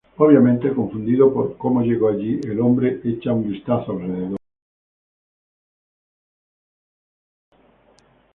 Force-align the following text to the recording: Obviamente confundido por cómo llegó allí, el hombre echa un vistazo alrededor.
Obviamente 0.17 0.73
confundido 0.73 1.31
por 1.31 1.57
cómo 1.59 1.81
llegó 1.83 2.09
allí, 2.09 2.39
el 2.45 2.59
hombre 2.59 2.99
echa 3.03 3.31
un 3.33 3.47
vistazo 3.51 3.91
alrededor. 3.91 4.39